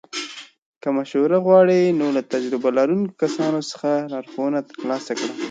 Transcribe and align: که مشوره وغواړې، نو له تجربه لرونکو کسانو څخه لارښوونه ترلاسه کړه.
که 0.81 0.87
مشوره 0.97 1.37
وغواړې، 1.39 1.81
نو 1.99 2.05
له 2.15 2.21
تجربه 2.33 2.69
لرونکو 2.77 3.17
کسانو 3.23 3.59
څخه 3.71 3.89
لارښوونه 4.11 4.59
ترلاسه 4.71 5.11
کړه. 5.19 5.33